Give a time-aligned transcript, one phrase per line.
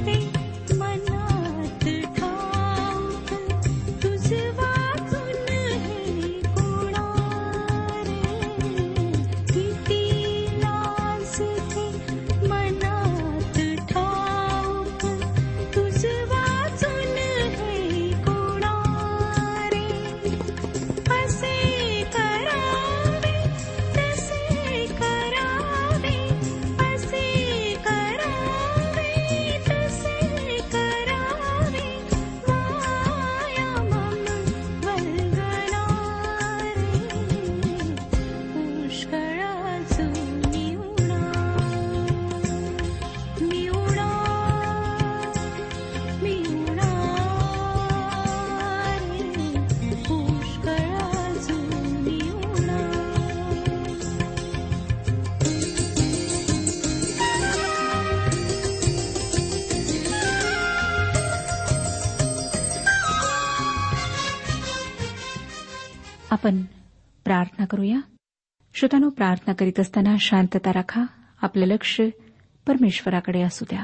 [0.00, 0.41] think
[66.42, 66.62] आपण
[67.24, 68.00] प्रार्थना करूया.
[68.74, 71.02] श्रोतानो प्रार्थना करीत असताना शांतता राखा.
[71.42, 72.00] आपलं लक्ष
[72.66, 73.82] परमेश्वराकडे असू द्या.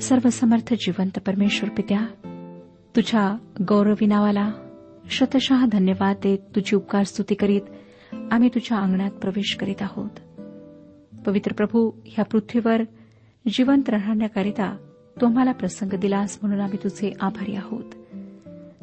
[0.00, 2.06] सर्वसमर्थ जिवंत परमेश्वर पित्या
[2.96, 3.36] तुझ्या
[3.68, 4.52] गौरवी नावाला
[5.10, 7.62] शतशः धन्यवाद देत तुझी उपकार स्तुती करीत
[8.30, 10.10] आम्ही तुझ्या अंगणात प्रवेश करीत आहोत.
[11.26, 12.82] पवित्र प्रभू ह्या पृथ्वीवर
[13.52, 14.76] जिवंत राहण्याकरिता
[15.20, 17.84] तू आम्हाला प्रसंग दिलास म्हणून आम्ही तुझे आभारी आहोत.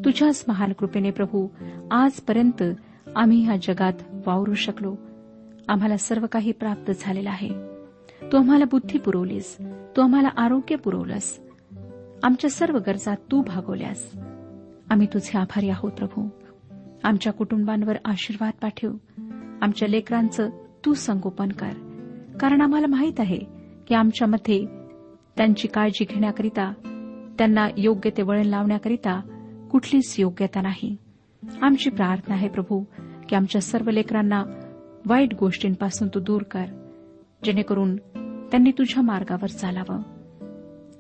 [0.06, 1.48] तुझ्याच महान कृपेने प्रभू
[1.92, 2.64] आजपर्यंत
[3.16, 3.94] आम्ही ह्या जगात
[4.26, 4.96] वावरू शकलो.
[5.68, 7.50] आम्हाला सर्व काही प्राप्त झालेलं आहे.
[8.32, 9.58] तू आम्हाला बुद्धी पुरवलीस.
[9.98, 11.40] तू आम्हाला आरोग्य पुरवलंस.
[12.24, 14.12] आमच्या सर्व गरजा तू भागवल्यास.
[14.90, 16.28] आम्ही तुझे आभारी आहोत प्रभू.
[17.04, 18.92] आमच्या कुटुंबांवर आशीर्वाद पाठव.
[19.62, 20.50] आमच्या लेकरांचं
[20.86, 21.93] तू संगोपन कर.
[22.40, 23.40] कारण आम्हाला माहीत आहे
[23.88, 24.66] की आमच्यामध्ये
[25.38, 26.74] त्यांची काळजी घेण्याकरिता
[27.38, 29.22] त्यांना योग्य ते वळण लावण्याकरिता
[29.72, 30.96] कुठलीच योग्यता नाही.
[31.62, 32.84] आमची प्रार्थना आहे प्रभू
[33.30, 34.44] की आमच्या सर्व लेकरांना
[35.06, 36.66] वाईट गोष्टींपासून तू दूर कर
[37.44, 37.96] जेणेकरून
[38.52, 40.02] त्यांनी तुझ्या मार्गावर चालावं.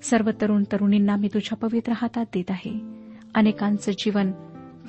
[0.01, 2.80] सर्व तरुण तरुणींना मी तुझ्या पवित्र हातात देत आहे.
[3.35, 4.31] अनेकांचं जीवन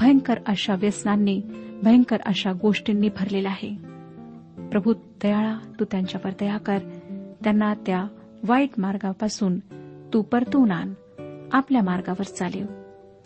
[0.00, 1.42] भयंकर अशा व्यसनांनी
[1.82, 3.93] भयंकर अशा गोष्टींनी भरलेलं आहे.
[4.74, 6.78] प्रभू दयाळा तू त्यांच्यावर दया कर.
[7.44, 8.04] त्यांना त्या
[8.44, 9.58] वाईट मार्गापासून
[10.14, 10.92] तू परतून आण.
[11.52, 12.66] आपल्या मार्गावर चालेव.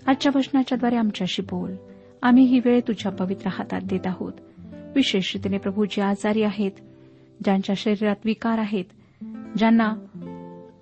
[0.07, 1.75] आजच्या वचनाच्याद्वारे आमच्याशी बोल.
[2.23, 4.33] आम्ही ही वेळ तुझ्या पवित्र हातात देत आहोत.
[4.95, 6.73] विशेष रीतीने प्रभू जे आजारी आहेत
[7.45, 8.85] ज्यांच्या शरीरात विकार आहेत
[9.59, 9.95] ज्यांना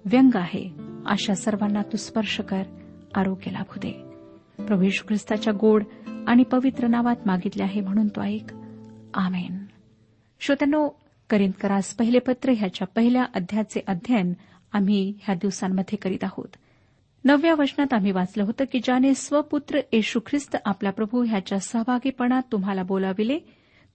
[0.04, 0.70] व्यंग आहे
[1.06, 2.62] अशा सर्वांना तू स्पर्श कर
[3.14, 3.92] आरोग्य लाभू दे.
[4.64, 5.84] प्रभू ख्रिस्ताच्या गोड
[6.26, 8.52] आणि पवित्र नावात मागितले आहे म्हणून तो ऐक.
[9.14, 9.65] आमेन.
[10.40, 10.88] श्रोत्यानो
[11.30, 14.32] करिंदकरास पहिले पत्र ह्याच्या पहिल्या अध्यायाचे अध्ययन
[14.72, 16.48] आम्ही ह्या दिवसांमध्ये करीत आहोत.
[17.24, 22.82] नवव्या वचनात आम्ही वाचलं होतं की ज्याने स्वपुत्र येशू ख्रिस्त आपला प्रभू ह्याच्या सहभागीपणात तुम्हाला
[22.82, 23.38] बोलाविले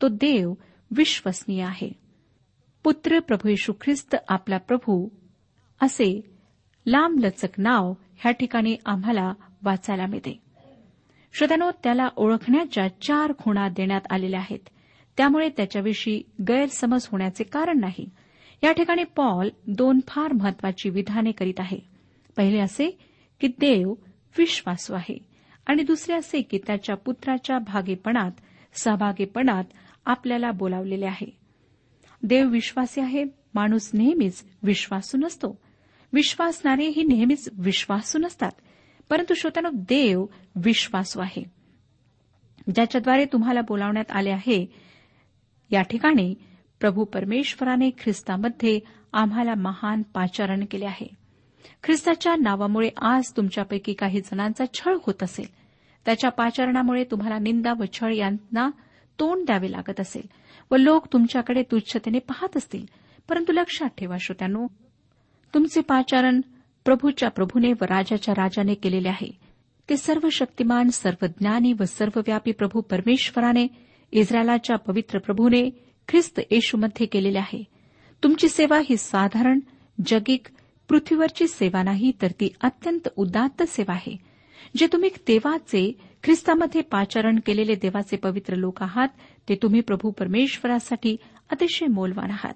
[0.01, 0.53] तो देव
[0.91, 1.91] विश्वसनीय आहे.
[2.83, 5.07] पुत्र प्रभू येशू ख्रिस्त आपला प्रभू
[5.81, 6.21] असे
[6.85, 9.33] लांबलचक नाव ह्या ठिकाणी आम्हाला
[9.63, 10.39] वाचायला मिळते.
[11.33, 14.69] श्रोत्यानो त्याला ओळखण्याच्या चार खुणा देण्यात आलेल्या आहेत.
[15.17, 18.09] त्यामुळे त्याच्याविषयी गैरसमज होण्याचे कारण नाही.
[18.63, 21.77] या ठिकाणी पॉल दोन फार महत्वाची विधाने करीत आहे.
[22.37, 22.97] पहिले असे
[23.41, 23.93] की देव
[24.37, 25.17] विश्वासू आहे
[25.67, 28.31] आणि दुसरे असे की त्याच्या पुत्राच्या भागेपणात
[28.73, 29.63] सहभागीपणात
[30.05, 31.37] आपल्याला बोलावलेले आहे.
[32.23, 33.23] देव विश्वासी आहे
[33.53, 35.59] माणूस नेहमीच विश्वासू नसतो.
[36.13, 38.51] विश्वासणारेही नेहमीच विश्वासू नसतात
[39.09, 40.25] परंतु श्रोत्यानो देव
[40.55, 41.43] विश्वासू आहे.
[42.75, 44.90] ज्याच्याद्वारे तुम्हाला बोलावण्यात आले आहे
[45.71, 46.35] या ठिकाणी
[46.79, 48.79] प्रभू परमेश्वराने ख्रिस्तामध्ये
[49.13, 51.07] आम्हाला महान पाचारण केले आहे.
[51.83, 55.45] ख्रिस्ताच्या नावामुळे आज तुमच्यापैकी काही जणांचा छळ होत असेल.
[56.05, 58.69] त्याच्या पाचारणामुळे तुम्हाला निंदा व छळ यांना
[59.19, 60.29] तोंड द्यावे लागत असेल
[60.71, 62.85] व लोक तुमच्याकडे तुच्छतेने पाहत असतील.
[63.29, 64.67] परंतु लक्षात ठेवा श्रोत्यानो
[65.53, 66.41] तुमचे पाचारण
[66.85, 69.31] प्रभूच्या प्रभूने व राजाच्या राजाने केलेले आहे.
[69.89, 73.67] ते सर्व शक्तिमान सर्वज्ञानी व सर्वव्यापी प्रभू परमेश्वराने
[74.11, 75.69] इस्रायलाच्या पवित्र प्रभूने
[76.07, 77.63] ख्रिस्त येशूमध्ये केलेले आहे.
[78.23, 79.59] तुमची सेवा ही साधारण
[80.05, 80.47] जगिक
[80.89, 84.17] पृथ्वीवरची सेवा नाही तर ती अत्यंत उदात्त सेवा आहे.
[84.77, 85.91] जे तुम्ही देवाचे
[86.23, 89.07] ख्रिस्तामध्ये पाचारण केलेले देवाचे पवित्र लोक आहात
[89.49, 91.17] ते तुम्ही प्रभू परमेश्वरासाठी
[91.51, 92.53] अतिशय मोलवान आहात.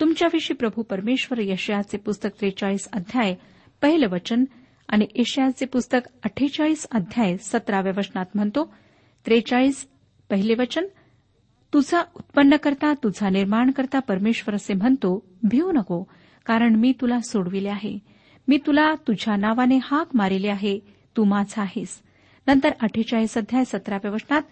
[0.00, 3.34] तुमच्याविषयी प्रभू परमेश्वर यशयाचे पुस्तक त्रेचाळीस अध्याय
[3.82, 4.44] पहिलं वचन
[4.88, 8.74] आणि एशियाचे पुस्तक अठ्ठेचाळीस अध्याय सतराव्या वचनात म्हणतो
[9.26, 9.88] त्रेचाळीस
[10.32, 10.84] पहिले वचन
[11.72, 16.02] तुझा उत्पन्न करता तुझा निर्माण करता परमेश्वर असे म्हणतो भिवू नको
[16.46, 17.98] कारण मी तुला सोडविले आहे.
[18.48, 20.78] मी तुला तुझ्या नावाने हाक मारिले आहे.
[21.16, 22.02] तू माझा आहेस.
[22.46, 24.42] नंतर अठ्ठेचाळीस अध्याय सतराव्या वचनात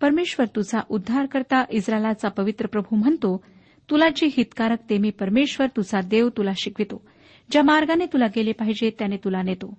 [0.00, 3.44] परमेश्वर तुझा उद्धार करता इस्रायलाचा पवित्र प्रभू म्हणतो
[3.90, 7.02] तुला जे हितकारक ते मी परमेश्वर तुझा देव तुला शिकवितो.
[7.50, 9.78] ज्या मार्गाने तुला गेले पाहिजे त्याने तुला नेतो.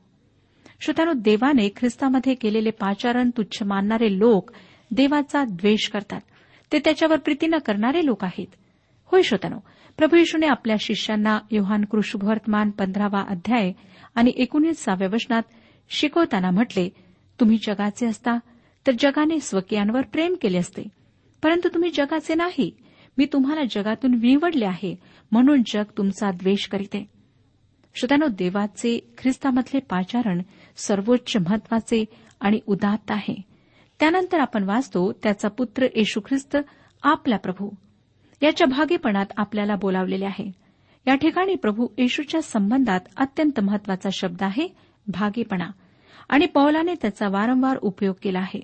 [0.80, 4.52] श्रोत्यानो देवाने ख्रिस्तामध्ये केलेले पाचारण तुच्छ मानणारे लोक
[4.92, 6.22] देवाचा द्वेष करतात.
[6.72, 8.48] ते त्याच्यावर प्रीती न करणारे लोक आहेत.
[9.06, 9.58] होय श्रोतनो
[9.98, 13.72] प्रभू येशूने आपल्या शिष्यांना योहान कृष्णवर्तमान पंधरावा अध्याय
[14.16, 15.42] आणि एकोणीसाव्या वचनात
[15.90, 16.90] शिकवताना म्हटले
[17.40, 18.38] तुम्ही जगाचे असता
[18.88, 20.84] तर जगाने स्वकीयांवर प्रेम केले असते.
[21.44, 22.78] परंतु तुम्ही जगाचे नाही
[23.18, 24.96] मी तुम्हाला जगातून विवडले आहे
[25.32, 27.10] म्हणून जग तुमचा द्वेष करीते.
[27.96, 30.42] श्रोत्यानो देवाचे ख्रिस्तामधले पाचारण
[30.76, 32.06] सर्वोच्च महत्त्वाचे
[32.40, 33.51] आणि उदात्त आहे.
[34.02, 36.58] त्यानंतर आपण वाचतो त्याचा पुत्र येशू ख्रिस्त
[37.04, 37.70] आपला प्रभू.
[38.42, 40.52] याच्या भागेपणात आपल्याला बोलावलेले आहे.
[41.08, 44.68] या ठिकाणी प्रभू येशूच्या संबंधात अत्यंत महत्त्वाचा शब्द आहे
[45.08, 45.70] भागेपणा.
[46.30, 48.62] आणि पौलाने त्याचा वारंवार उपयोग केला आहे.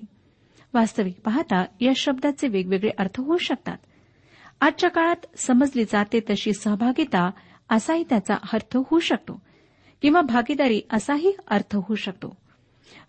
[0.74, 3.76] वास्तविक पाहता या शब्दाचे वेगवेगळे अर्थ होऊ शकतात.
[4.60, 7.30] आजच्या काळात समजली जाते तशी सहभागिता
[7.70, 9.42] असाही त्याचा अर्थ होऊ शकतो.
[10.02, 12.36] किंवा भागीदारी असाही अर्थ होऊ शकतो.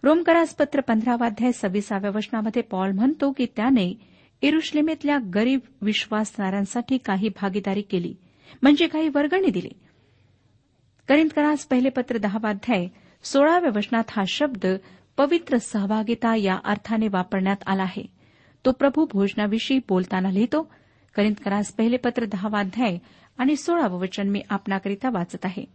[0.04, 4.00] रोमकरासपत्र पंधरावाध्याय सव्वीसाव्या वचनामध्ये पॉल म्हणतो की त्याने
[4.42, 8.16] इरुश्लेमेतल्या गरीब विश्वासणाऱ्यांसाठी काही भागीदारी केली
[8.62, 9.70] म्हणजे काही वर्गणी दिली.
[11.08, 12.88] करिंदकरास पहिले पत्र दहावाध्याय
[13.24, 14.66] सोळाव्या वचनात हा शब्द
[15.18, 18.04] पवित्र सहभागिता या अर्थाने वापरण्यात आला आहे.
[18.66, 20.72] तो प्रभू भोजनाविषयी बोलताना लिहितो
[21.16, 22.98] करिंदकरास पहिले पत्र दहावाध्याय
[23.38, 25.66] आणि सोळावं वचन मी आपणाकरिता वाचत आहे.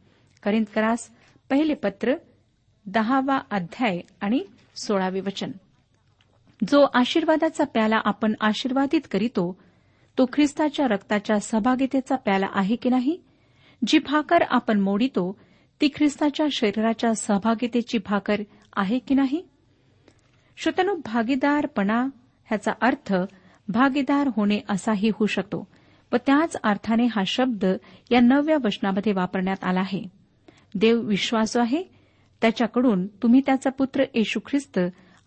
[0.42, 1.10] करिंदकरास
[1.50, 2.14] पहिले पत्र
[2.86, 4.40] दहावा अध्याय आणि
[4.76, 5.50] सोळावे वचन.
[6.68, 9.56] जो आशीर्वादाचा प्याला आपण आशीर्वादित करीतो
[10.18, 13.20] तो ख्रिस्ताच्या रक्ताच्या सहभागितेचा प्याला आहे की नाही?
[13.86, 15.38] जी भाकर आपण मोडितो
[15.80, 18.42] ती ख्रिस्ताच्या शरीराच्या सहभागितेची भाकर
[18.76, 19.48] आहे की नाही?
[20.56, 22.00] श्रोतनु भागीदारपणा
[22.44, 23.14] ह्याचा अर्थ
[23.68, 25.68] भागीदार होणे असाही होऊ शकतो
[26.12, 27.64] व त्याच अर्थाने हा शब्द
[28.10, 30.04] या नवव्या वचनामध्ये वापरण्यात आला आहे.
[30.74, 31.93] देव विश्वासू आहे
[32.44, 34.78] त्याच्याकडून तुम्ही त्याचा पुत्र येशू ख्रिस्त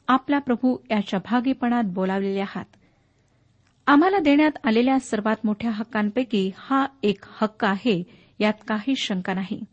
[0.08, 2.66] आपला प्रभू याच्या भागीपणात बोलावलेले आहात.
[3.88, 8.04] आम्हाला देण्यात आलेल्या सर्वात मोठ्या हक्कांपैकी हा एक हक्क आहे
[8.40, 9.64] यात काही शंका नाही.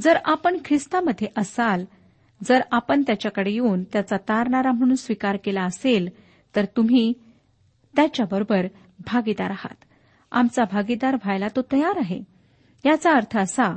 [0.00, 1.84] जर आपण ख्रिस्तामध्ये असाल
[2.44, 6.08] जर आपण त्याच्याकडे येऊन त्याचा तारणारा म्हणून स्वीकार केला असेल
[6.56, 7.12] तर तुम्ही
[7.96, 8.66] त्याच्याबरोबर
[9.12, 9.84] भागीदार आहात.
[10.32, 12.20] आमचा भागीदार व्हायला तो तयार आहे.
[12.84, 13.76] याचा अर्थ असा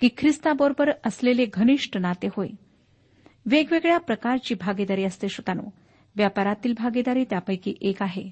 [0.00, 2.48] की ख्रिस्ताबरोबर असलेले घनिष्ठ नाते होय.
[3.46, 5.62] वेगवेगळ्या प्रकारची भागीदारी असते श्रोतानो.
[6.16, 8.30] व्यापारातील भागीदारी त्यापैकी एक आहे.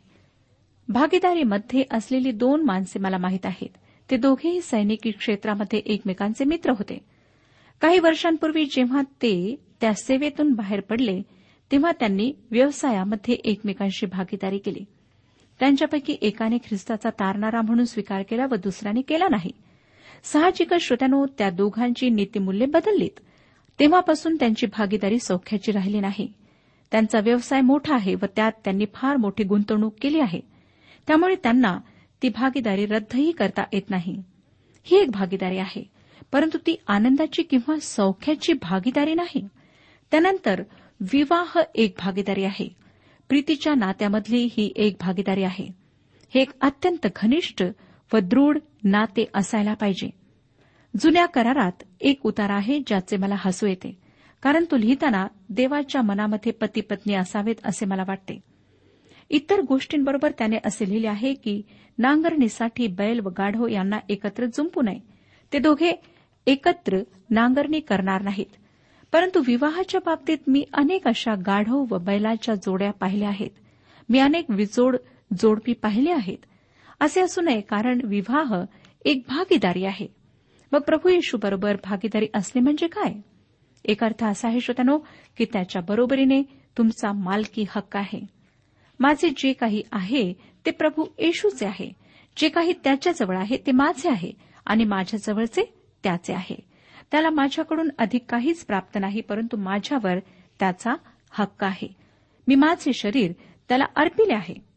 [0.88, 3.68] भागीदारीमध्ये असलेली दोन माणसे मला माहीत आहेत.
[4.10, 6.98] ते दोघेही सैनिकी क्षेत्रामध्ये एकमेकांचे मित्र होते.
[7.80, 11.22] काही वर्षांपूर्वी जेव्हा ते त्या सेवेतून बाहेर पडले
[11.72, 14.84] तेव्हा त्यांनी व्यवसायामध्ये एकमेकांशी भागीदारी केली.
[15.60, 19.50] त्यांच्यापैकी एकाने ख्रिस्ताचा तारणारा म्हणून स्वीकार केला व दुसऱ्याने केला नाही.
[20.22, 23.20] साहजिकच श्रोत्यानो त्या दोघांची नीतीमूल्ये बदललीत.
[23.80, 26.32] तेव्हापासून त्यांची भागीदारी सौख्याची राहिली नाही.
[26.90, 30.40] त्यांचा व्यवसाय मोठा आहे व त्यात त्यांनी फार मोठी गुंतवणूक केली आहे.
[31.06, 31.78] त्यामुळे त्यांना
[32.22, 34.22] ती भागीदारी रद्दही करता येत नाही.
[34.84, 35.90] ही एक भागीदारी आहे
[36.32, 39.48] परंतु ती आनंदाची किंवा सौख्याची भागीदारी नाही.
[40.10, 40.62] त्यानंतर
[41.00, 42.74] विवाह एक भागीदारी आहे.
[43.28, 45.68] प्रीतीच्या नात्यामधली ही एक भागीदारी आहे.
[46.34, 47.62] हे एक अत्यंत घनिष्ठ
[48.14, 50.10] व दृढ नाते असायला पाहिजे.
[51.00, 53.98] जुन्या करारात एक उतार आहे ज्याचे मला हसू येते.
[54.42, 58.40] कारण तो लिहिताना देवाच्या मनामध्ये पती पत्नी असावेत असे मला वाटते.
[59.30, 61.62] इतर गोष्टींबरोबर त्याने असे लिहिले आहे की
[61.98, 64.98] नांगरणीसाठी बैल व गाढव यांना एकत्र जुंपू नये.
[65.52, 65.92] ते दोघे
[66.46, 66.98] एकत्र
[67.30, 68.56] नांगरणी करणार नाहीत.
[69.12, 73.50] परंतु विवाहाच्या बाबतीत मी अनेक अशा गाढव व बैलाच्या जोड्या पाहिल्या आहेत.
[74.08, 74.96] मी अनेक विजोड
[75.38, 76.38] जोडपी पाहिले आहेत.
[77.00, 78.64] असे असू नये कारण विवाह
[79.04, 80.06] एक भागीदारी आहे.
[80.72, 83.12] मग प्रभू येशूबरोबर भागीदारी असणे म्हणजे काय?
[83.84, 84.98] एक अर्थ असा आहे श्रोत्यानो
[85.36, 86.42] की त्याच्या बरोबरीने
[86.78, 88.26] तुमचा मालकी हक्क आहे.
[89.00, 90.32] माझे जे काही आहे
[90.66, 91.92] ते प्रभू येशूचे आहे.
[92.36, 94.32] जे काही त्याच्याजवळ आहे ते माझे आहे.
[94.66, 96.56] आणि माझ्याजवळचे त्याचे आहे.
[97.10, 100.18] त्याला माझ्याकडून अधिक काहीच प्राप्त नाही परंतु माझ्यावर
[100.60, 100.94] त्याचा
[101.30, 101.88] हक्क आहे.
[102.48, 103.32] मी माझे शरीर
[103.68, 104.73] त्याला अर्पिले आहे.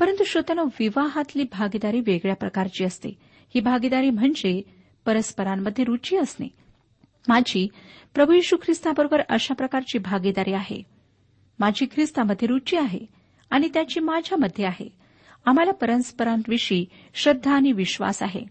[0.00, 3.08] परंतु श्रोत्यानो विवाहातली भागीदारी वेगळ्या प्रकारची असते.
[3.54, 4.62] ही भागीदारी म्हणजे
[5.06, 6.48] परस्परांमध्ये रुची असणे.
[7.28, 7.68] माझी
[8.14, 10.82] प्रभू यशू ख्रिस्ताबरोबर अशा प्रकारची भागीदारी आहे.
[11.58, 12.98] माझी ख्रिस्तामध्ये रुची आहे
[13.50, 14.88] आणि त्याची माझ्यामध्ये आहे.
[15.44, 18.44] आम्हाला परस्परांविषयी श्रद्धा आणि विश्वास आहे.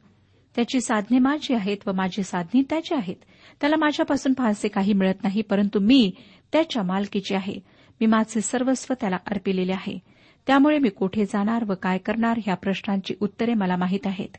[0.56, 3.16] त्याची साधने माझी आहेत व माझी साधने त्याची आहेत.
[3.62, 6.12] त्याला माझ्यापासून फारसे काही मिळत नाही परंतु मी
[6.52, 7.60] त्याच्या मालकीची आहे.
[8.02, 10.19] मी माझे सर्वस्व त्याला अर्पिलेले आहे.
[10.50, 14.38] त्यामुळे मी कुठे जाणार व काय करणार ह्या प्रश्नांची उत्तरे मला माहीत आहेत.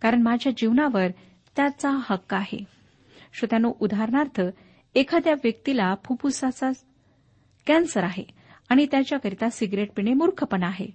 [0.00, 1.08] कारण माझ्या जीवनावर
[1.56, 2.64] त्याचा हक्क आहे.
[3.32, 4.40] श्रोत्यानो उदाहरणार्थ
[4.94, 6.70] एखाद्या व्यक्तीला फुफ्फुसाचा
[7.66, 8.24] कॅन्सर आहे
[8.68, 10.86] आणि त्याच्याकरिता सिगरेट पिणे मूर्खपणा आहे.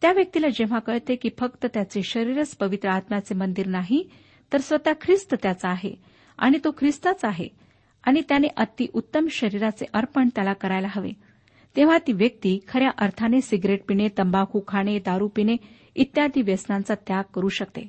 [0.00, 4.10] त्या व्यक्तीला जेव्हा कळते की फक्त त्याचे शरीरच पवित्र आत्म्याचे मंदिर नाही
[4.52, 5.94] तर स्वतः ख्रिस्त त्याचा आहे
[6.38, 7.48] आणि तो ख्रिस्ताच आहे
[8.04, 11.10] आणि त्याने अति उत्तम शरीराचे अर्पण त्याला करायला हवे.
[11.76, 15.56] तेव्हा ती व्यक्ती खऱ्या अर्थाने सिगरेट पिणे तंबाखू खाणे दारू पिणे
[15.94, 17.88] इत्यादी व्यसनांचा त्याग करू शकते.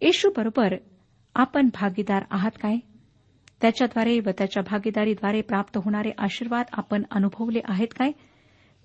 [0.00, 0.74] येशू बरोबर
[1.34, 2.76] आपण भागीदार आहात काय?
[3.60, 8.10] त्याच्याद्वारे व त्याच्या भागीदारीद्वारे प्राप्त होणारे आशीर्वाद आपण अनुभवले आहेत काय?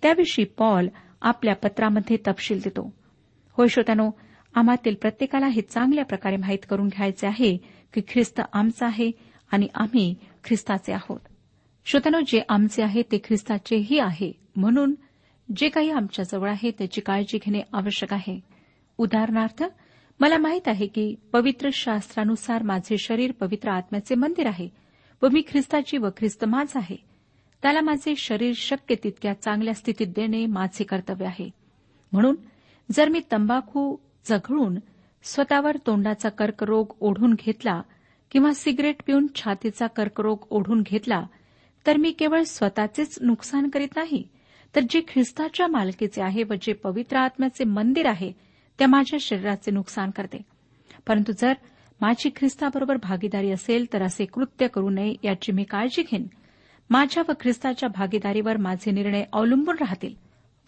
[0.02, 0.88] त्याविषयी पॉल
[1.22, 2.94] आपल्या पत्रामध्ये तपशील देतो.
[3.58, 4.12] होय श्रोत्यानो
[4.56, 7.58] आम्हातील प्रत्येकाला हे चांगल्या प्रकारे माहीत करून घ्यायचे आहे
[7.94, 9.12] की ख्रिस्त आमचा आहे
[9.52, 11.20] आणि आम्ही ख्रिस्ताचे आहोत.
[11.90, 14.32] श्रोत्यानो जे आमचे आहे ते ख्रिस्ताचेही आहे.
[14.56, 14.96] म्हणून
[15.56, 18.40] जे काही आमच्याजवळ आहे त्याची काळजी घेणे आवश्यक आहे.
[18.98, 19.64] उदाहरणार्थ
[20.20, 24.70] मला माहीत आहे की पवित्र शास्त्रानुसार माझे शरीर पवित्र आत्म्याचे मंदिर आहे
[25.22, 26.96] व मी ख्रिस्ताची व ख्रिस्त माझ आहे.
[27.62, 31.50] त्याला माझे शरीर शक्य तितक्या चांगल्या स्थितीत देणे माझे कर्तव्य आहे.
[32.12, 32.36] म्हणून
[32.92, 34.78] जर मी तंबाखू जघळून
[35.24, 37.82] स्वतःवर तोंडाचा कर्करोग ओढून घेतला
[38.32, 41.24] किंवा सिगरेट पिऊन छातीचा कर्करोग ओढून घेतला
[41.88, 44.28] तर मी केवळ स्वतःचेच नुकसान करीत नाही
[44.76, 48.32] तर जे ख्रिस्ताच्या मालकीचे आहे व जे पवित्र आत्म्याचे मंदिर आहे
[48.80, 50.42] त्या माझ्या शरीराचे नुकसान करते.
[51.08, 51.54] परंतु जर
[52.02, 56.28] माझी ख्रिस्ताबरोबर भागीदारी असेल तर असे कृत्य करू नये याची मी काळजी घेईन.
[56.90, 60.14] माझ्या व ख्रिस्ताच्या भागीदारीवर माझे निर्णय अवलंबून राहतील.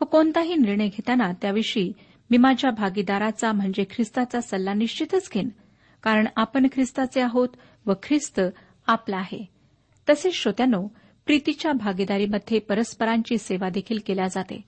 [0.02, 1.94] व कोणताही निर्णय घेताना त्याविषयी
[2.30, 5.50] मी माझ्या भागीदाराचा म्हणजे ख्रिस्ताचा सल्ला निश्चितच घेईन
[6.04, 7.50] कारण आपण ख्रिस्ताचे आहोत
[7.86, 8.42] व ख्रिस्त
[8.88, 9.46] आपला आहे.
[10.10, 10.88] तसेच श्रोत्यानो
[11.32, 14.62] प्रीतीच्या भागीदारीमध्ये परस्परांची सेवा देखील केल्या जाते.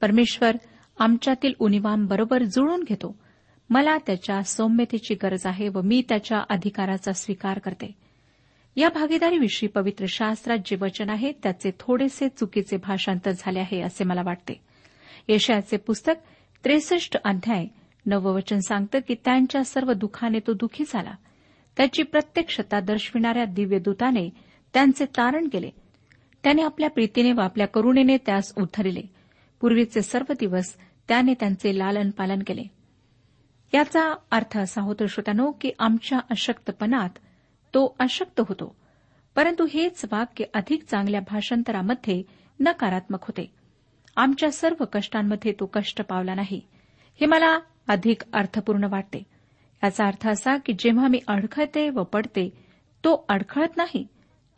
[0.00, 0.56] परमेश्वर
[0.98, 3.18] आमच्यातील उनिवांबरोबर जुळून घेतो.
[3.70, 7.92] मला त्याच्या सौम्यतेची गरज आहे व मी त्याच्या अधिकाराचा स्वीकार करते.
[8.76, 14.22] या भागीदारीविषयी पवित्र शास्त्रात जे वचन आहे त्याचे थोडेसे चुकीचे भाषांतर झाले आहे असे मला
[14.24, 14.60] वाटते.
[15.28, 16.14] यशयाचे पुस्तक
[16.64, 17.66] त्रेसष्ट अध्याय
[18.06, 21.12] नववचन सांगतं की त्यांच्या सर्व दुःखाने तो दुखी झाला.
[21.76, 24.30] त्याची प्रत्यक्षता दर्शविणाऱ्या दिव्यदूताने
[24.74, 25.70] त्यांचे तारण केले.
[26.44, 29.02] त्याने आपल्या प्रीतीने व आपल्या करुणेने त्यास उद्धरिले.
[29.60, 30.74] पूर्वीचे सर्व दिवस
[31.08, 32.62] त्याने त्यांचे लालन पालन केले.
[33.74, 37.18] याचा अर्थ असा होतो श्रोत्यानो की आमच्या अशक्तपणात
[37.74, 38.76] तो अशक्त होतो
[39.34, 42.22] परंतु हेच वाक्य अधिक चांगल्या भाषांतरामध्ये
[42.60, 43.50] नकारात्मक होते.
[44.16, 46.60] आमच्या सर्व कष्टांमध्ये तो कष्ट पावला नाही.
[47.20, 49.22] हे मला अधिक अर्थपूर्ण वाटते.
[49.84, 52.48] याचा अर्थ असा की जेव्हा मी अडखळते व पडते
[53.04, 54.06] तो अडखळत नाही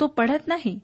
[0.00, 0.78] तो पडत नाही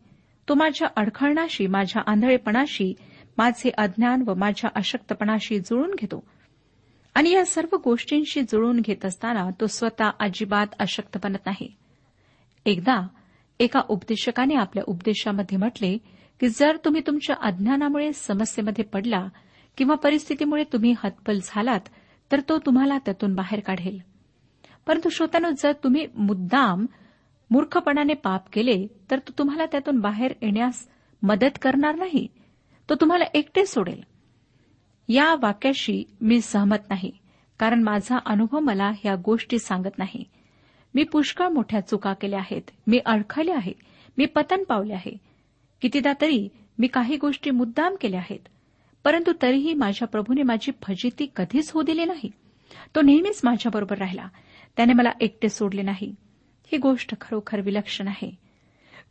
[0.49, 2.95] तो माझ्या अडखळणाशी माझ्या आंधळेपणाशी
[3.39, 6.25] माझे अज्ञान व माझ्या अशक्तपणाशी जुळून घेतो.
[7.15, 11.75] आणि या सर्व गोष्टींशी जुळून घेत असताना तो स्वतः अजिबात अशक्त बनत नाही.
[12.67, 13.07] एकदा
[13.61, 15.99] एका उपदेशकाने आपल्या उपदेशामध्ये म्हटले
[16.41, 19.27] की जर तुम्ही तुमच्या अज्ञानामुळे समस्येमध्ये पडला
[19.77, 21.81] किंवा परिस्थितीमुळे तुम्ही हतबल झालात
[22.33, 23.99] तर तो तुम्हाला त्यातून बाहेर काढेल.
[24.87, 26.87] परंतु श्रोत्यानो जर तुम्ही मुद्दाम
[27.51, 30.89] मूर्खपणाने पाप केले तर तो तुम्हाला त्यातून बाहेर येण्यास
[31.23, 32.27] मदत करणार नाही.
[32.89, 34.03] तो तुम्हाला एकटे सोडेल.
[35.09, 37.11] या वाक्याशी मी सहमत नाही
[37.59, 40.25] कारण माझा अनुभव मला ह्या गोष्टी सांगत नाही.
[40.95, 42.63] मी पुष्कळ मोठ्या चुका केल्या आहेत.
[42.87, 43.73] मी अडखले आहे.
[44.19, 45.17] मी पतन पावले आहे.
[45.83, 48.49] कितीदा तरी मी काही गोष्टी मुद्दाम केल्या आहेत
[49.05, 52.31] परंतु तरीही माझ्या प्रभूने माझी फजिती कधीच होऊ दिली नाही.
[52.97, 54.29] तो नेहमीच माझ्याबरोबर राहिला.
[54.77, 56.15] त्याने मला एकटे सोडले नाही.
[56.73, 58.39] ही गोष्ट खरोखर विलक्षण आहे.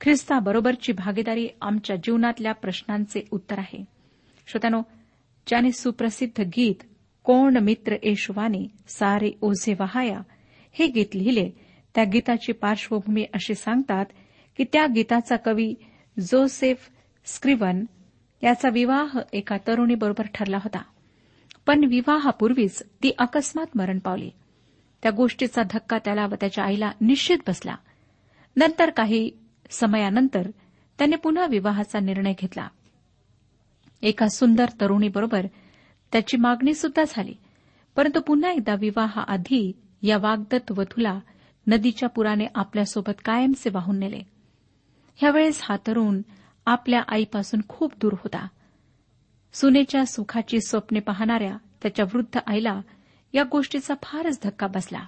[0.01, 3.85] ख्रिस्ताबरोबरची भागीदारी आमच्या जीवनातल्या प्रश्नांचे उत्तर आहे.
[4.47, 4.81] श्रोत्यानो
[5.47, 6.83] ज्याने सुप्रसिद्ध गीत
[7.23, 10.19] कोण मित्र येशुवाने सारे ओझे वहाया
[10.71, 11.51] हे गीत लिहिले
[11.95, 14.05] त्या गीताची पार्श्वभूमी अशी सांगतात
[14.57, 15.73] की त्या गीताचा कवी
[16.19, 16.89] जोसेफ
[17.25, 17.85] स्क्रिवन
[18.43, 20.83] याचा विवाह एका तरुणीबरोबर ठरला होता.
[21.67, 24.29] पण विवाहापूर्वीच ती अकस्मात मरण पावली.
[25.03, 27.75] त्या गोष्टीचा धक्का त्याला व त्याच्या आईला निश्चित बसला.
[28.55, 29.31] नंतर काही
[29.69, 30.49] समयानंतर
[30.97, 32.67] त्याने पुन्हा विवाहाचा निर्णय घेतला.
[34.01, 35.45] एका सुंदर तरुणीबरोबर
[36.11, 37.33] त्याची मागणी सुद्धा झाली.
[37.95, 41.19] परंतु पुन्हा एकदा विवाहाआधी या वागदत्त वधूला
[41.67, 44.21] नदीच्या पुराने आपल्यासोबत कायमचे वाहून नेले.
[45.15, 46.21] ह्यावेळेस हा तरुण
[46.65, 48.47] आपल्या आईपासून खूप दूर होता.
[49.53, 52.81] सुनेच्या सुखाची स्वप्ने पाहणाऱ्या त्याच्या वृद्ध आईला
[53.37, 55.07] या गोष्टीचा फारच धक्का बसला.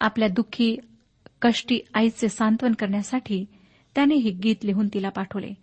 [0.00, 0.76] आपल्या दुःखी
[1.42, 3.44] कष्टी आईचे सांत्वन करण्यासाठी
[3.94, 5.54] त्याने हे गीत लिहून तिला पाठवले.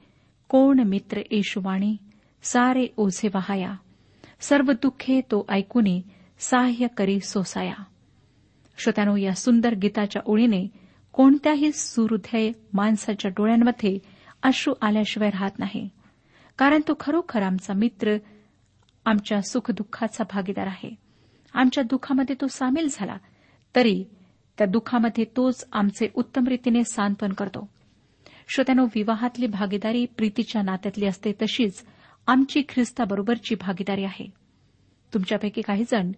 [0.49, 1.97] कोण मित्र येशुवाणी
[2.43, 3.75] सारे ओझे वहाया.
[4.39, 6.01] सर्व दुःखे तो ऐकूने
[6.39, 7.83] सहाय्य करी सोसाया.
[8.77, 10.67] श्रोत्यानो या सुंदर गीताच्या ओळीने
[11.13, 13.99] कोणत्याही सुहृदय माणसाच्या डोळ्यांमध्ये
[14.43, 15.89] अश्रू आल्याशिवाय राहत नाही.
[16.57, 18.17] कारण तो खरोखर आमचा मित्र
[19.05, 21.08] आमच्या सुखदुःखाचा भागीदार आहे.
[21.53, 23.17] आमच्या दुःखामध्ये तो सामील झाला.
[23.75, 24.05] तरी
[24.57, 27.69] त्या दुःखामध्ये तोच आमचे उत्तम रीतीने सांत्वन करतो.
[28.47, 31.85] श्रोत्यानो विवाहातली भागीदारी प्रीतीच्या नात्यातली असते तशीच
[32.27, 34.29] आमची ख्रिस्ताबरोबरची भागीदारी आहे.
[35.13, 36.12] तुमच्यापैकी काही जण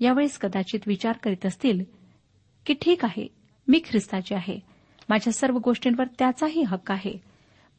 [0.00, 1.84] यावेळेस कदाचित विचार करीत असतील
[2.66, 3.26] की ठीक आहे
[3.68, 4.60] मी ख्रिस्ताची आहे.
[5.08, 7.14] माझ्या सर्व गोष्टींवर त्याचाही हक्क आहे.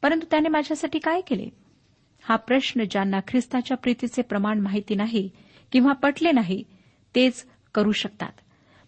[0.02, 1.48] परंतु त्याने माझ्यासाठी काय केले?
[2.22, 5.30] हा प्रश्न ज्यांना ख्रिस्ताच्या प्रीतीचे प्रमाण माहिती नाही
[5.72, 6.64] किंवा पटले नाही
[7.14, 8.32] तेच करू शकतात.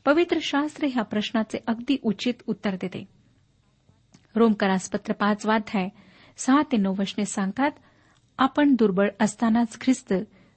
[0.04, 3.08] पवित्र शास्त्र ह्या प्रश्नाचे अगदी उचित उत्तर देते.
[4.34, 5.88] रोमकरासपत्र पाच वाध्याय
[6.36, 7.70] सहा ते नऊ वशने सांगतात
[8.38, 10.14] आपण दुर्बळ असतानाच ख्रिस्त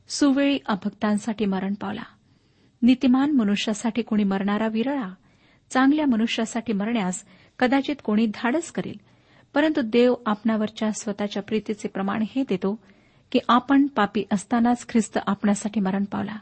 [0.07, 2.03] सुवेळी अभक्तांसाठी मरण पावला.
[2.81, 5.13] नीतिमान मनुष्यासाठी कोणी मरणारा विरळा
[5.69, 7.23] चांगल्या मनुष्यासाठी मरण्यास
[7.59, 8.97] कदाचित कोणी धाडस करेल.
[9.53, 12.79] परंतु देव आपणावरच्या स्वतःच्या प्रीतीचे प्रमाण हे देतो
[13.31, 16.35] की आपण पापी असतानाच ख्रिस्त आपणासाठी मरण पावला.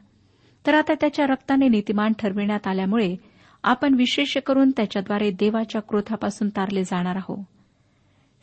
[0.67, 3.15] तर आता त्याच्या रक्ताने नीतिमान ठरविण्यात आल्यामुळे
[3.63, 7.45] आपण विशेष करून त्याच्याद्वारे देवाच्या क्रोधापासून तारले जाणार आहोत.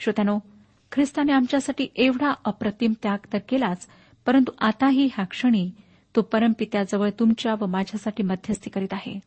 [0.00, 0.38] श्रोत्यानो
[0.92, 3.86] ख्रिस्ताने आमच्यासाठी एवढा अप्रतिम त्याग तर केलाच
[4.26, 5.70] परंतु आताही ह्या क्षणी
[6.16, 9.20] तो परमपित्याजवळ तुमच्या व माझ्यासाठी मध्यस्थी करीत आहे.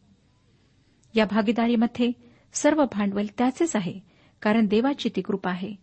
[1.16, 2.12] या भागीदारीमध्ये
[2.54, 4.00] सर्व भांडवल त्याचेच आहे
[4.42, 5.74] कारण देवाची ती कृपा आहे.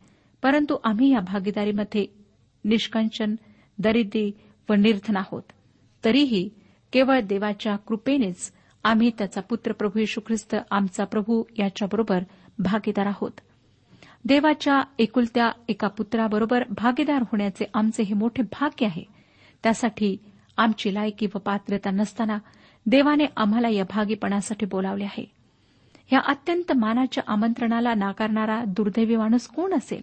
[0.43, 2.07] परंतु आम्ही या भागीदारीमध्ये
[2.65, 3.35] निष्कंचन
[3.79, 4.33] दरिद्री
[4.69, 5.43] व निर्धन आहोत.
[6.05, 6.51] तरीही
[6.93, 8.53] केवळ देवाच्या कृपेनेच
[8.85, 12.23] आम्ही त्याचा पुत्र प्रभू येशू ख्रिस्त आमचा प्रभू याच्याबरोबर
[12.59, 13.31] भागीदार आहोत.
[14.25, 19.05] देवाच्या एकुलत्या एका पुत्राबरोबर भागीदार होण्याचे आमचे हे मोठे भाग्य आहे.
[19.63, 20.17] त्यासाठी
[20.57, 22.39] आमची लायकी व पात्रता नसताना
[22.87, 25.25] देवाने आम्हाला या भागीपणासाठी बोलावले आहे.
[26.13, 30.03] या अत्यंत मानाच्या आमंत्रणाला नाकारणारा दुर्दैवी माणूस कोण असेल?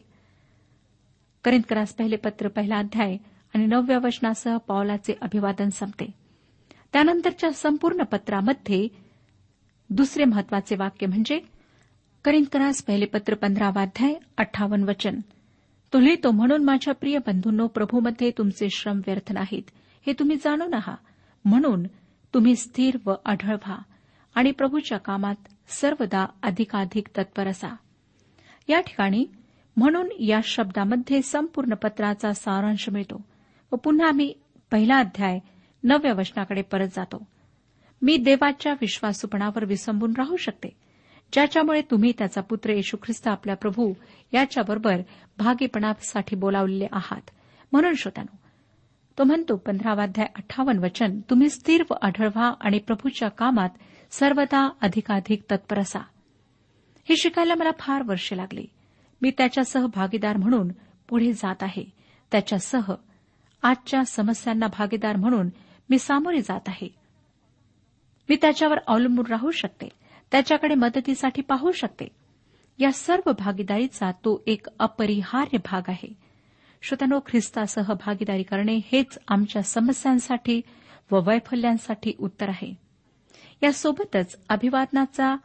[1.43, 3.17] करिंदकरास पहिले पत्र पहिला अध्याय
[3.55, 6.26] आणि नवव्या वचनासह पावलाचे अभिवादन संपते.
[6.93, 8.87] त्यानंतरच्या संपूर्ण पत्रामध्ये
[9.89, 11.39] दुसरे महत्त्वाचे वाक्य म्हणजे
[12.25, 15.19] करिंदकरास पहिले पत्र पंधरावा अध्याय अठ्ठावन्न वचन.
[15.93, 19.63] तो लिहितो म्हणून माझ्या प्रिय बंधूंनो प्रभूमध्ये तुमचे श्रम व्यर्थ नाहीत.
[20.07, 20.97] हे तुम्ही जाणून आहात
[21.45, 21.83] म्हणून
[22.33, 23.77] तुम्ही स्थिर व आढळ व्हा
[24.35, 25.35] आणि प्रभूच्या कामात
[25.67, 27.75] सर्वदा अधिकाधिक तत्पर असा.
[28.67, 29.25] या ठिकाणी
[29.77, 33.21] म्हणून या शब्दामध्ये संपूर्ण पत्राचा सारांश मिळतो
[33.71, 34.33] व पुन्हा मी
[34.71, 35.39] पहिला अध्याय
[35.83, 37.27] नवव्या वचनाकडे परत जातो.
[38.01, 40.69] मी देवाच्या विश्वासूपणावर विसंबून राहू शकते.
[41.33, 43.93] ज्याच्यामुळे तुम्ही त्याचा पुत्र येशू ख्रिस्त आपल्या प्रभू
[44.33, 45.01] याच्याबरोबर
[45.37, 47.29] भागीपणासाठी बोलावलेले आहात.
[47.71, 48.37] म्हणून श्रोत्यानो
[49.17, 53.69] तो म्हणतो पंधरावाध्याय अठ्ठावन्न वचन तुम्ही स्थिर व आढळवा आणि प्रभूच्या कामात
[54.11, 55.99] सर्वदा अधिकाधिक तत्पर असा.
[57.09, 58.65] हे शिकायला मला फार वर्षे लागली.
[59.21, 60.67] मी त्याच्यासह भागीदार म्हणून
[61.09, 61.83] पुढे जात आहे.
[62.31, 62.93] त्याच्यासह
[63.63, 65.49] आजच्या समस्यांना भागीदार म्हणून
[65.89, 66.89] मी सामोरे जात आहे.
[68.29, 69.89] मी त्याच्यावर अवलंबून राहू शकते.
[70.31, 72.07] त्याच्याकडे मदतीसाठी पाहू शकते.
[72.79, 76.13] या सर्व भागीदारीचा तो एक अपरिहार्य भाग आहे.
[76.81, 80.61] श्रोत्यानो ख्रिस्तासह भागीदारी करणे हेच आमच्या समस्यांसाठी
[81.11, 82.73] व वैफल्यांसाठी उत्तर आहे.
[83.63, 85.35] यासोबतच अभिवादनाचा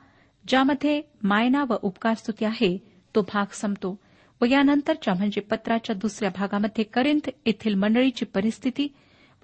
[0.48, 2.78] ज्यामध्ये मायना व उपकारस्तुती आहे
[3.14, 3.98] तो भाग संपतो
[4.40, 8.88] व यानंतरच्या म्हणजे पत्राच्या दुसऱ्या भागामध्ये करिंथ येथील मंडळीची परिस्थिती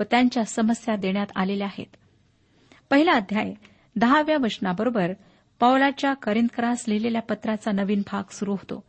[0.01, 1.97] व त्यांच्या समस्या देण्यात आलेल्या आहेत.
[2.91, 3.55] पहिला अध्याय
[3.97, 5.13] दहाव्या वचनाबरोबर
[5.61, 8.85] पौलाच्या करिंदकरास लिहिलेल्या पत्राचा नवीन भाग सुरू होतो.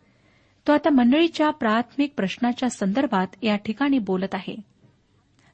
[0.67, 4.55] तो आता मंडळीच्या प्राथमिक प्रश्नाच्या संदर्भात या ठिकाणी बोलत आहे.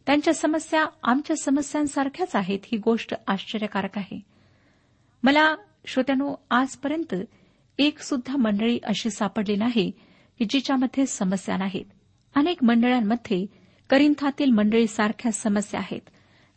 [0.06, 4.20] त्यांच्या समस्या आमच्या समस्यांसारख्याच आहेत ही गोष्ट आश्चर्यकारक आहे.
[5.24, 7.16] मला श्रोत्यानो आजपर्यंत
[7.80, 9.92] एक सुद्धा मंडळी अशी सापडली नाही
[10.40, 11.86] की जिच्यामध्ये समस्या नाहीत.
[12.36, 13.46] अनेक मंडळांमध्ये
[13.90, 16.02] करिंथातील मंडळीसारख्या समस्या आहेत.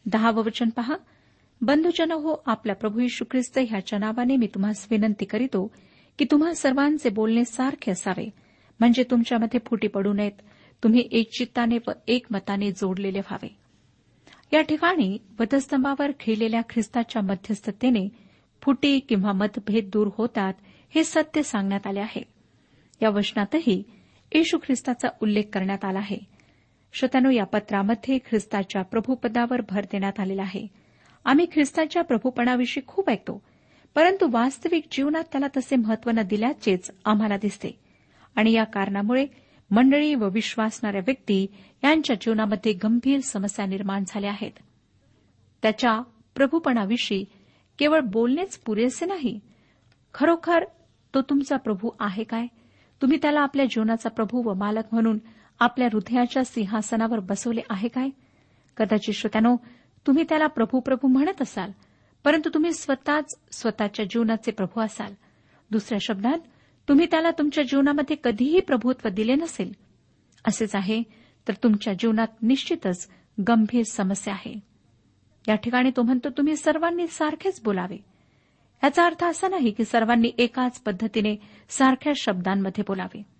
[0.07, 0.97] दहावं वचन पहा.
[1.61, 5.75] बंधुजन हो आपल्या प्रभू यशू ख्रिस्त ह्याच्या नावाने मी तुम्हाला विनंती करीतो
[6.19, 8.31] की तुम्हा सर्वांचे बोलणे सारखे असावे.
[8.81, 10.33] म्हणजे तुमच्यामध्ये फुटी पडू नयेत.
[10.83, 13.57] तुम्ही एक चित्ताने व एक मताने जोडलेले व्हावे.
[14.53, 18.09] या ठिकाणी वधस्तंभावर खेळलेल्या ख्रिस्ताच्या मध्यस्थतेने
[18.63, 20.55] फुटी किंवा मतभेद दूर होतात
[20.95, 22.23] हे सत्य सांगण्यात आले आहे.
[23.03, 23.83] या वचनातही
[24.35, 26.38] येशू ख्रिस्ताचा उल्लेख करण्यात आला आहे.
[26.93, 30.67] श्रोत्यानो या पत्रामध्ये ख्रिस्ताच्या प्रभूपदावर भर देण्यात आलेला आहे.
[31.25, 33.43] आम्ही ख्रिस्ताच्या प्रभूपणाविषयी खूप ऐकतो
[33.95, 37.79] परंतु वास्तविक जीवनात त्याला तसे महत्त्व न दिल्याचेच आम्हाला दिसते.
[38.37, 39.27] आणि या कारणामुळे
[39.71, 41.47] मंडळी व विश्वासणाऱ्या व्यक्ती
[41.85, 44.53] यांच्या जीवनामध्ये गंभीर समस्या निर्माण झाल्या आहेत.
[45.63, 46.01] त्याच्या
[46.35, 47.25] प्रभूपणाविषयी
[47.79, 49.41] केवळ बोलणेच पुरेसे नाही.
[50.15, 50.65] खरोखर
[51.15, 52.47] तो तुमचा प्रभू आहे काय?
[53.03, 55.19] तुम्ही त्याला आपल्या जीवनाचा प्रभू व मालक म्हणून
[55.59, 58.09] आपल्या हृदयाच्या सिंहासनावर बसवले आहे काय?
[58.77, 59.57] कदाचित श्रोत्यानो
[60.07, 61.71] तुम्ही त्याला प्रभू प्रभू म्हणत असाल
[62.25, 65.15] परंतु तुम्ही स्वतःच स्वतःच्या जीवनाचे प्रभू असाल.
[65.71, 66.39] दुसऱ्या शब्दात
[66.89, 69.73] तुम्ही त्याला तुमच्या जीवनामध्ये कधीही प्रभुत्व दिले नसेल.
[70.45, 71.03] असेच आहे
[71.49, 73.09] तर तुमच्या जीवनात निश्चितच
[73.49, 74.61] गंभीर समस्या आहे.
[75.49, 77.97] या ठिकाणी तो म्हणतो तुम्ही सर्वांनी सारखेच बोलावे.
[78.85, 81.37] याचा अर्थ असा नाही की सर्वांनी एकाच पद्धतीने
[81.69, 83.38] सारख्या शब्दांमध्ये बोलावे.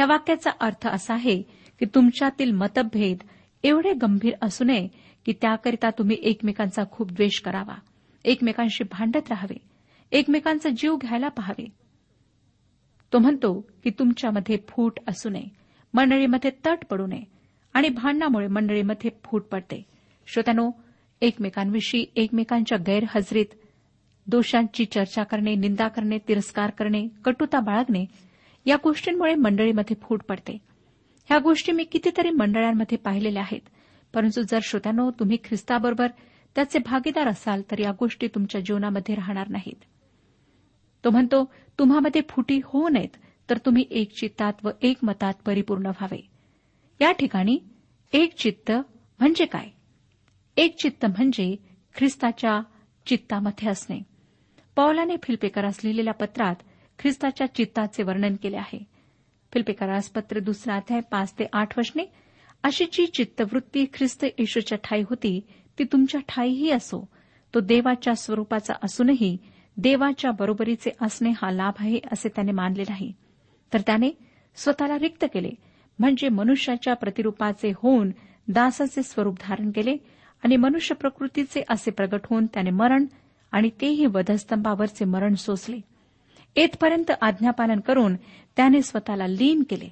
[0.00, 1.42] या वाक्याचा अर्थ असा आहे
[1.78, 3.18] की तुमच्यातील मतभेद
[3.62, 4.88] एवढे गंभीर असू नये
[5.26, 7.74] की त्याकरिता तुम्ही एकमेकांचा खूप द्वेष करावा.
[8.24, 9.56] एकमेकांशी भांडत राहावे.
[10.12, 11.66] एकमेकांचा जीव घ्यायला पाहावे.
[13.12, 15.48] तो म्हणतो की तुमच्यामध्ये फूट असू नये.
[15.94, 17.24] मंडळीमध्ये तट पडू नये
[17.74, 19.82] आणि भांडणामुळे मंडळीमध्ये फूट पडते.
[20.26, 20.70] श्रोत्यानो
[21.20, 23.46] एकमेकांविषयी एकमेकांच्या गैरहजरीत
[24.26, 28.04] दोषांची चर्चा करणे निंदा करणे तिरस्कार करणे कटुता बाळगणे
[28.66, 30.58] या गोष्टींमुळे मंडळीमध्ये फूट पडते.
[31.28, 33.60] ह्या गोष्टी मी कितीतरी मंडळांमध्ये पाहिलेल्या आहेत.
[34.14, 36.06] परंतु जर श्रोत्यानो तुम्ही ख्रिस्ताबरोबर
[36.54, 39.84] त्याचे भागीदार असाल तर या गोष्टी तुमच्या जीवनामध्ये राहणार नाहीत.
[41.04, 43.16] तो म्हणतो तुम्हामध्ये फुटी होऊ नयेत
[43.50, 46.28] तर तुम्ही एक चित्तात व एक मतात परिपूर्ण व्हावे.
[47.00, 47.58] या ठिकाणी
[48.12, 48.72] एक चित्त
[49.18, 49.66] म्हणजे काय?
[50.56, 51.56] एक चित्त म्हणजे
[51.94, 52.60] ख्रिस्ताच्या
[53.06, 53.98] चित्तामध्ये असणे.
[54.76, 56.54] पौलाने फिल्पेकरास लिहिलेल्या पत्रात
[57.00, 58.78] ख्रिस्ताच्या चित्ताचे वर्णन केले आहे.
[59.52, 62.04] फिल्पेकारासपत्र दुसरा अध्याय पाच ते आठ वचने
[62.64, 65.40] अशी जी चित्तवृत्ती ख्रिस्त येशूच्या ठाई होती
[65.78, 67.08] ती तुमच्या ठाईही असो.
[67.54, 69.36] तो देवाच्या स्वरूपाचा असूनही
[69.76, 73.12] देवाच्या बरोबरीचे असणे हा लाभ आहे असे त्याने मानले नाही
[73.72, 74.10] तर त्याने
[74.56, 75.50] स्वतःला रिक्त केले
[75.98, 78.10] म्हणजे मनुष्याच्या प्रतिरूपाचे होऊन
[78.48, 79.96] दासाचे स्वरूप धारण केले
[80.44, 83.06] आणि मनुष्य प्रकृतीचे असे प्रगट होऊन त्याने मरण
[83.52, 85.80] आणि तेही वधस्तंभावरचे मरण सोसले.
[86.56, 88.16] येथपर्यंत आज्ञापालन करून
[88.56, 89.88] त्याने स्वतःला लीन केले.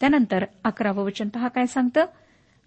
[0.00, 2.04] त्यानंतर अकरावं वचन पहा काय सांगतं?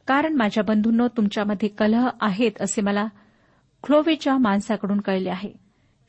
[0.08, 3.08] कारण माझ्या बंधूंनो तुमच्यामध्ये कलह आहेत असे मला
[3.84, 5.54] क्लोवेच्या माणसाकडून कळले आहे.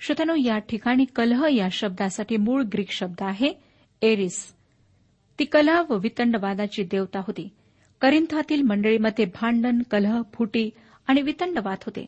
[0.01, 3.53] श्रोतनो या ठिकाणी कलह या शब्दासाठी मूळ ग्रीक शब्द आहे
[4.03, 4.55] एरिस.
[5.39, 7.49] ती कलह व वितंडवादाची देवता होती.
[8.01, 10.71] करिंथातील मंडळीमध्ये भांडण कलह फुटी
[11.07, 12.07] आणि वितंडवाद होते.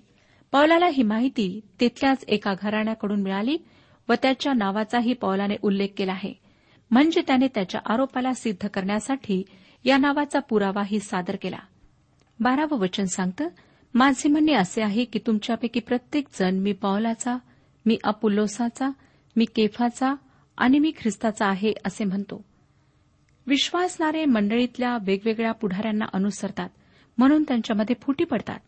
[0.52, 3.56] पौलाला ही माहिती तिथल्याच एका घराण्याकडून मिळाली
[4.08, 6.34] व त्याच्या नावाचाही पौलाने उल्लेख केला आहे.
[6.90, 9.42] म्हणजे त्याने त्याच्या आरोपाला सिद्ध करण्यासाठी
[9.84, 11.58] या नावाचा पुरावाही सादर केला.
[12.40, 13.48] बारावं वचन सांगतं
[13.94, 17.36] माझे म्हणणे असे आहे की तुमच्यापैकी प्रत्येक जण मी पौलाचा
[17.86, 18.90] मी अपुल्लोसाचा
[19.36, 20.14] मी केफाचा
[20.58, 22.44] आणि मी ख्रिस्ताचा आहे असे म्हणतो.
[23.46, 26.68] विश्वासणारे मंडळीतल्या वेगवेगळ्या पुढाऱ्यांना अनुसरतात
[27.18, 28.58] म्हणून त्यांच्यामध्ये फुटी पडतात.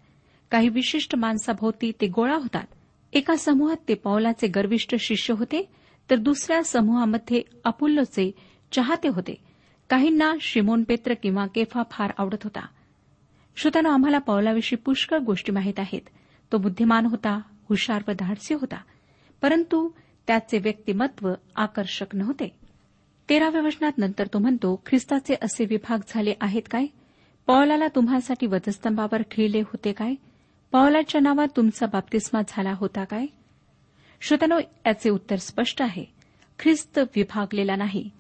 [0.50, 2.66] काही विशिष्ट माणसाभोवती ते गोळा होतात.
[3.12, 5.70] एका समूहात ते पौलाचे गर्विष्ठ शिष्य होते
[6.10, 8.34] तर दुसऱ्या समूहामध्ये अपुल्लोचे
[8.72, 9.34] चाहते होते.
[9.90, 12.66] काहींना शिमोन पेत्र किंवा केफा फार आवडत होता.
[13.56, 16.00] श्रोतांनो आम्हाला पौलाविषयी पुष्कळ गोष्टी माहीत आहेत.
[16.52, 18.76] तो बुद्धिमान होता हुशार व धाडसी होता.
[19.42, 19.90] परंतु
[20.26, 22.58] त्याचे व्यक्तिमत्व आकर्षक नव्हते.
[23.28, 26.86] तेराव्या वचनात नंतर तो म्हणतो ख्रिस्ताचे असे विभाग झाले आहेत काय?
[27.46, 30.14] पौलाला तुम्हासाठी वधस्तंभावर खिळले होते काय?
[30.72, 33.26] पावलाच्या नावात तुमचा बाप्तिस्मा झाला होता काय?
[34.20, 36.04] श्रोतनो याचे उत्तर स्पष्ट आहे.
[36.58, 38.10] ख्रिस्त विभागलेला नाही.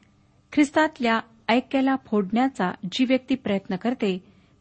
[0.52, 4.18] ख्रिस्तातल्या ऐक्याला फोडण्याचा जी व्यक्ती प्रयत्न करते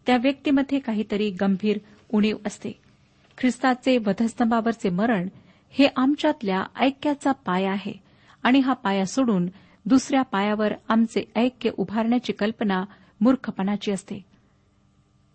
[0.08, 2.72] त्या व्यक्तीमध्ये काहीतरी गंभीर उणीव असते.
[3.38, 5.30] ख्रिस्ताचे वधस्तंभावरचे मरण
[5.70, 7.94] हे आमच्यातल्या ऐक्याचा पाया आहे
[8.44, 9.48] आणि हा पाया सोडून
[9.86, 12.86] दुसऱ्या पायावर आमचे ऐक्य उभारण्याची कल्पना
[13.22, 14.26] मूर्खपणाची असते.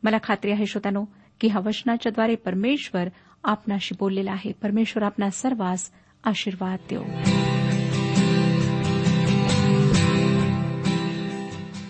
[0.02, 1.04] मला खात्री आहे श्रोतानो
[1.42, 3.08] की वचनाच्या वचनाच्याद्वारे परमेश्वर
[3.44, 4.52] आपणाशी बोललेला आहे.
[4.62, 5.90] परमेश्वर आपणा सर्वांस
[6.24, 7.02] आशीर्वाद देऊ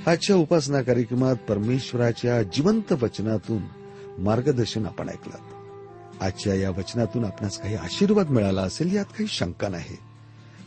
[0.06, 3.62] आजच्या उपासना कार्यक्रमात परमेश्वराच्या जिवंत वचनातून
[4.18, 5.36] मार्गदर्शन आपण ऐकलं.
[6.20, 9.96] आजच्या या वचनातून आपणास काही आशीर्वाद मिळाला असेल यात काही शंका नाही.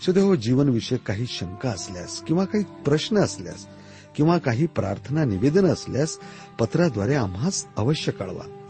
[0.06, 3.68] सुदैव हो, जीवनविषयक काही शंका असल्यास किंवा काही प्रश्न असल्यास
[4.16, 6.20] किंवा काही प्रार्थना निवेदन असल्यास
[6.60, 8.55] पत्राद्वारे आम्हास अवश्य कळवा.